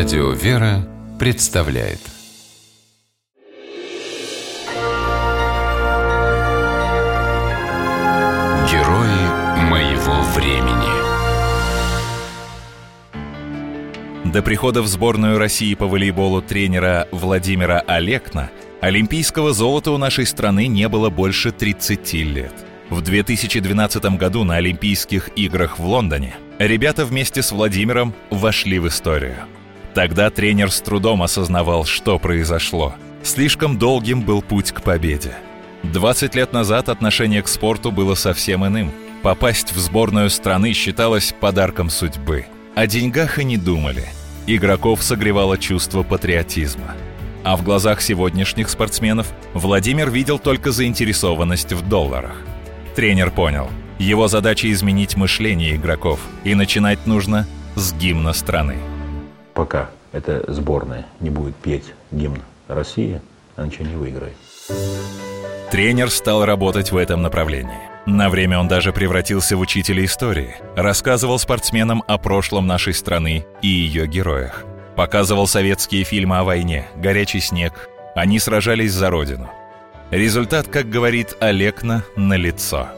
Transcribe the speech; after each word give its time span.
Радио 0.00 0.30
«Вера» 0.30 0.88
представляет 1.18 2.00
Герои 8.70 9.24
моего 9.68 10.22
времени 10.34 10.88
До 14.32 14.40
прихода 14.40 14.80
в 14.80 14.86
сборную 14.86 15.36
России 15.36 15.74
по 15.74 15.86
волейболу 15.86 16.40
тренера 16.40 17.06
Владимира 17.12 17.80
Олекна 17.80 18.50
олимпийского 18.80 19.52
золота 19.52 19.90
у 19.90 19.98
нашей 19.98 20.24
страны 20.24 20.66
не 20.66 20.88
было 20.88 21.10
больше 21.10 21.52
30 21.52 22.14
лет. 22.14 22.54
В 22.88 23.02
2012 23.02 24.16
году 24.16 24.44
на 24.44 24.56
Олимпийских 24.56 25.28
играх 25.36 25.78
в 25.78 25.84
Лондоне 25.84 26.36
ребята 26.58 27.04
вместе 27.04 27.42
с 27.42 27.52
Владимиром 27.52 28.14
вошли 28.30 28.78
в 28.78 28.88
историю. 28.88 29.36
Тогда 29.94 30.30
тренер 30.30 30.70
с 30.70 30.80
трудом 30.80 31.22
осознавал, 31.22 31.84
что 31.84 32.18
произошло. 32.18 32.94
Слишком 33.22 33.78
долгим 33.78 34.22
был 34.22 34.40
путь 34.40 34.72
к 34.72 34.82
победе. 34.82 35.34
20 35.82 36.34
лет 36.34 36.52
назад 36.52 36.88
отношение 36.88 37.42
к 37.42 37.48
спорту 37.48 37.90
было 37.90 38.14
совсем 38.14 38.66
иным. 38.66 38.92
Попасть 39.22 39.72
в 39.72 39.78
сборную 39.78 40.30
страны 40.30 40.72
считалось 40.72 41.34
подарком 41.38 41.90
судьбы. 41.90 42.46
О 42.74 42.86
деньгах 42.86 43.38
и 43.38 43.44
не 43.44 43.56
думали. 43.56 44.06
Игроков 44.46 45.02
согревало 45.02 45.58
чувство 45.58 46.02
патриотизма. 46.02 46.94
А 47.42 47.56
в 47.56 47.62
глазах 47.62 48.00
сегодняшних 48.00 48.68
спортсменов 48.68 49.28
Владимир 49.54 50.10
видел 50.10 50.38
только 50.38 50.70
заинтересованность 50.72 51.72
в 51.72 51.86
долларах. 51.88 52.36
Тренер 52.94 53.30
понял, 53.30 53.70
его 53.98 54.28
задача 54.28 54.70
изменить 54.70 55.16
мышление 55.16 55.76
игроков, 55.76 56.20
и 56.44 56.54
начинать 56.54 57.06
нужно 57.06 57.46
с 57.76 57.92
гимна 57.92 58.32
страны. 58.32 58.76
Пока 59.60 59.90
эта 60.12 60.42
сборная 60.50 61.04
не 61.20 61.28
будет 61.28 61.54
петь 61.54 61.92
гимн 62.12 62.40
России, 62.66 63.20
она 63.56 63.66
ничего 63.66 63.84
не 63.84 63.94
выиграет. 63.94 64.32
Тренер 65.70 66.08
стал 66.08 66.46
работать 66.46 66.92
в 66.92 66.96
этом 66.96 67.20
направлении. 67.20 67.76
На 68.06 68.30
время 68.30 68.58
он 68.58 68.68
даже 68.68 68.94
превратился 68.94 69.58
в 69.58 69.60
учителя 69.60 70.02
истории, 70.02 70.56
рассказывал 70.76 71.38
спортсменам 71.38 72.02
о 72.08 72.16
прошлом 72.16 72.66
нашей 72.66 72.94
страны 72.94 73.44
и 73.60 73.68
ее 73.68 74.06
героях. 74.06 74.64
Показывал 74.96 75.46
советские 75.46 76.04
фильмы 76.04 76.38
о 76.38 76.44
войне, 76.44 76.88
горячий 76.96 77.40
снег. 77.40 77.90
Они 78.14 78.38
сражались 78.38 78.92
за 78.94 79.10
родину. 79.10 79.50
Результат, 80.10 80.68
как 80.68 80.88
говорит 80.88 81.36
Олекна, 81.38 82.02
на 82.16 82.38
лицо. 82.38 82.88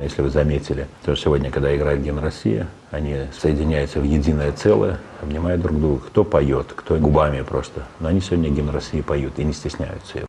Если 0.00 0.22
вы 0.22 0.30
заметили, 0.30 0.88
то 1.04 1.14
сегодня, 1.14 1.50
когда 1.50 1.74
играет 1.74 2.02
гимн 2.02 2.18
России, 2.18 2.66
они 2.90 3.16
соединяются 3.40 4.00
в 4.00 4.04
единое 4.04 4.50
целое, 4.52 4.98
обнимают 5.22 5.62
друг 5.62 5.80
друга. 5.80 6.02
Кто 6.06 6.24
поет, 6.24 6.72
кто 6.74 6.96
губами 6.96 7.42
просто. 7.42 7.84
Но 8.00 8.08
они 8.08 8.20
сегодня 8.20 8.50
гимн 8.50 8.70
России 8.70 9.02
поют 9.02 9.38
и 9.38 9.44
не 9.44 9.52
стесняются 9.52 10.18
его. 10.18 10.26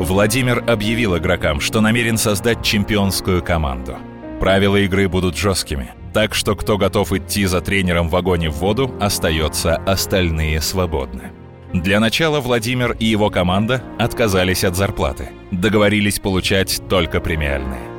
Владимир 0.00 0.64
объявил 0.68 1.16
игрокам, 1.16 1.60
что 1.60 1.80
намерен 1.80 2.18
создать 2.18 2.62
чемпионскую 2.62 3.42
команду. 3.42 3.96
Правила 4.40 4.76
игры 4.76 5.08
будут 5.08 5.36
жесткими, 5.36 5.94
так 6.12 6.34
что 6.34 6.54
кто 6.54 6.76
готов 6.76 7.12
идти 7.12 7.46
за 7.46 7.60
тренером 7.60 8.10
в 8.10 8.36
и 8.36 8.48
в 8.48 8.52
воду, 8.52 8.94
остается, 9.00 9.76
остальные 9.76 10.60
свободны. 10.60 11.30
Для 11.72 12.00
начала 12.00 12.40
Владимир 12.40 12.92
и 12.92 13.06
его 13.06 13.30
команда 13.30 13.82
отказались 13.98 14.64
от 14.64 14.76
зарплаты. 14.76 15.30
Договорились 15.50 16.18
получать 16.18 16.82
только 16.88 17.20
премиальные. 17.20 17.95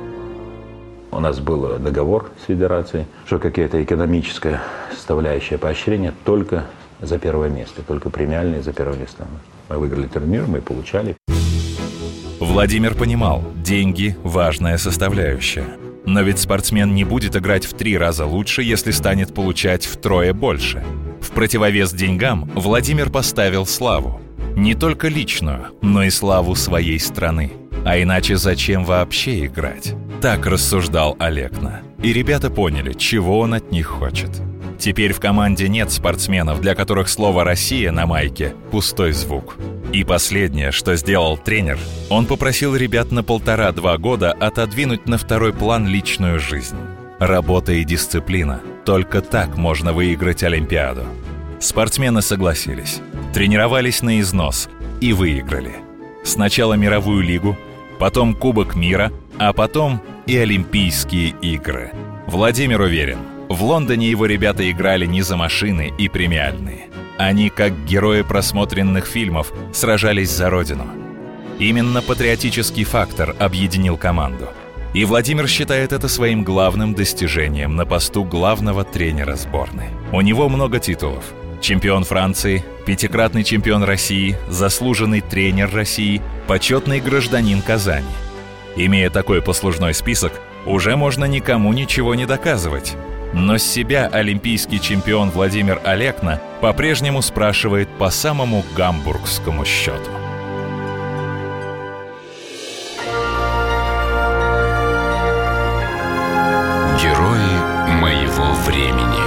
У 1.10 1.20
нас 1.20 1.40
был 1.40 1.78
договор 1.78 2.30
с 2.42 2.46
федерацией, 2.46 3.06
что 3.26 3.38
какая-то 3.38 3.82
экономическая 3.82 4.60
составляющая 4.94 5.58
поощрения 5.58 6.12
только 6.24 6.64
за 7.00 7.18
первое 7.18 7.48
место, 7.48 7.82
только 7.82 8.10
премиальные 8.10 8.62
за 8.62 8.72
первое 8.72 8.98
место. 8.98 9.26
Мы 9.68 9.78
выиграли 9.78 10.06
турнир, 10.06 10.46
мы 10.46 10.60
получали. 10.60 11.16
Владимир 12.40 12.94
понимал, 12.94 13.42
деньги– 13.56 14.16
важная 14.22 14.78
составляющая. 14.78 15.66
Но 16.04 16.22
ведь 16.22 16.38
спортсмен 16.38 16.94
не 16.94 17.04
будет 17.04 17.36
играть 17.36 17.66
в 17.66 17.74
три 17.74 17.98
раза 17.98 18.24
лучше, 18.24 18.62
если 18.62 18.92
станет 18.92 19.34
получать 19.34 19.84
втрое 19.84 20.32
больше. 20.32 20.84
В 21.20 21.30
противовес 21.32 21.92
деньгам 21.92 22.50
Владимир 22.54 23.10
поставил 23.10 23.66
славу. 23.66 24.20
Не 24.56 24.74
только 24.74 25.08
личную, 25.08 25.66
но 25.82 26.02
и 26.04 26.10
славу 26.10 26.54
своей 26.54 26.98
страны. 26.98 27.52
А 27.84 28.00
иначе 28.00 28.36
зачем 28.36 28.84
вообще 28.84 29.46
играть? 29.46 29.94
Так 30.20 30.46
рассуждал 30.46 31.16
Олекна. 31.20 31.82
И 32.02 32.12
ребята 32.12 32.50
поняли, 32.50 32.92
чего 32.92 33.38
он 33.38 33.54
от 33.54 33.70
них 33.70 33.86
хочет. 33.86 34.30
Теперь 34.76 35.12
в 35.12 35.20
команде 35.20 35.68
нет 35.68 35.92
спортсменов, 35.92 36.60
для 36.60 36.74
которых 36.74 37.08
слово 37.08 37.44
«Россия» 37.44 37.92
на 37.92 38.06
майке– 38.06 38.54
пустой 38.72 39.12
звук. 39.12 39.56
И 39.92 40.02
последнее, 40.02 40.72
что 40.72 40.96
сделал 40.96 41.36
тренер, 41.36 41.78
он 42.10 42.26
попросил 42.26 42.74
ребят 42.74 43.12
на 43.12 43.22
полтора-два 43.22 43.96
года 43.96 44.32
отодвинуть 44.32 45.06
на 45.06 45.18
второй 45.18 45.52
план 45.52 45.86
личную 45.86 46.40
жизнь. 46.40 46.76
Работа 47.20 47.72
и 47.72 47.84
дисциплина. 47.84 48.60
Только 48.84 49.20
так 49.20 49.56
можно 49.56 49.92
выиграть 49.92 50.42
Олимпиаду. 50.42 51.04
Спортсмены 51.60 52.22
согласились. 52.22 53.00
Тренировались 53.32 54.02
на 54.02 54.20
износ 54.20 54.68
и 55.00 55.12
выиграли. 55.12 55.76
Сначала 56.24 56.74
мировую 56.74 57.22
лигу, 57.22 57.56
потом 57.98 58.34
Кубок 58.34 58.76
мира, 58.76 59.12
а 59.38 59.52
потом 59.52 60.00
и 60.28 60.36
Олимпийские 60.36 61.34
игры. 61.42 61.90
Владимир 62.28 62.80
уверен– 62.82 63.18
в 63.48 63.64
Лондоне 63.64 64.10
его 64.10 64.26
ребята 64.26 64.70
играли 64.70 65.06
не 65.06 65.22
за 65.22 65.36
машины 65.36 65.90
и 65.96 66.08
премиальные. 66.08 66.88
Они, 67.16 67.48
как 67.48 67.86
герои 67.86 68.20
просмотренных 68.20 69.06
фильмов, 69.06 69.52
сражались 69.72 70.30
за 70.30 70.50
родину. 70.50 70.86
Именно 71.58 72.02
патриотический 72.02 72.84
фактор 72.84 73.34
объединил 73.38 73.96
команду. 73.96 74.48
И 74.92 75.04
Владимир 75.06 75.48
считает 75.48 75.92
это 75.92 76.08
своим 76.08 76.44
главным 76.44 76.94
достижением 76.94 77.74
на 77.74 77.86
посту 77.86 78.22
главного 78.22 78.84
тренера 78.84 79.34
сборной. 79.34 79.88
У 80.12 80.20
него 80.20 80.48
много 80.50 80.78
титулов. 80.78 81.24
Чемпион 81.62 82.04
Франции, 82.04 82.62
пятикратный 82.86 83.44
чемпион 83.44 83.82
России, 83.82 84.36
заслуженный 84.48 85.22
тренер 85.22 85.70
России, 85.72 86.20
почетный 86.46 87.00
гражданин 87.00 87.62
Казани. 87.62 88.06
Имея 88.80 89.10
такой 89.10 89.42
послужной 89.42 89.92
список, 89.92 90.32
уже 90.64 90.94
можно 90.94 91.24
никому 91.24 91.72
ничего 91.72 92.14
не 92.14 92.26
доказывать. 92.26 92.96
Но 93.34 93.58
с 93.58 93.64
себя 93.64 94.06
олимпийский 94.06 94.80
чемпион 94.80 95.30
Владимир 95.30 95.80
Олекна 95.84 96.40
по-прежнему 96.60 97.20
спрашивает 97.20 97.88
по 97.98 98.08
самому 98.10 98.64
гамбургскому 98.76 99.64
счету. 99.64 100.10
Герои 107.02 107.98
моего 108.00 108.52
времени 108.64 109.18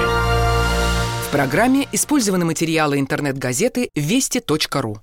В 1.28 1.32
программе 1.34 1.90
использованы 1.92 2.46
материалы 2.46 3.00
интернет-газеты 3.00 3.90
«Вести.ру». 3.96 5.02